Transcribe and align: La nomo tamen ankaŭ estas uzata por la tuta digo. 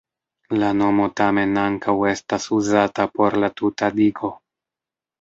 La 0.63 0.71
nomo 0.77 1.05
tamen 1.21 1.53
ankaŭ 1.65 1.95
estas 2.15 2.49
uzata 2.59 3.09
por 3.21 3.41
la 3.45 3.55
tuta 3.63 3.95
digo. 4.03 4.37